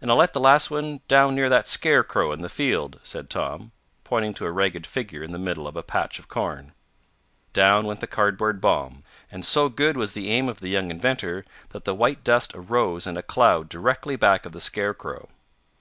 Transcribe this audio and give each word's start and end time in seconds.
"And 0.00 0.12
I'll 0.12 0.16
let 0.16 0.32
the 0.32 0.38
last 0.38 0.70
one 0.70 1.00
down 1.08 1.34
near 1.34 1.48
that 1.48 1.66
scarecrow 1.66 2.30
in 2.30 2.40
the 2.40 2.48
field," 2.48 3.00
said 3.02 3.28
Tom, 3.28 3.72
pointing 4.04 4.32
to 4.34 4.44
a 4.44 4.52
ragged 4.52 4.86
figure 4.86 5.24
in 5.24 5.32
the 5.32 5.40
middle 5.40 5.66
of 5.66 5.74
a 5.74 5.82
patch 5.82 6.20
of 6.20 6.28
corn. 6.28 6.72
Down 7.52 7.84
went 7.84 7.98
the 7.98 8.06
cardboard 8.06 8.60
bomb, 8.60 9.02
and 9.28 9.44
so 9.44 9.68
good 9.68 9.96
was 9.96 10.12
the 10.12 10.30
aim 10.30 10.48
of 10.48 10.60
the 10.60 10.68
young 10.68 10.88
inventor 10.92 11.44
that 11.70 11.84
the 11.84 11.96
white 11.96 12.22
dust 12.22 12.52
arose 12.54 13.08
in 13.08 13.16
a 13.16 13.24
cloud 13.24 13.68
directly 13.68 14.14
back 14.14 14.46
of 14.46 14.52
the 14.52 14.60
scarecrow. 14.60 15.30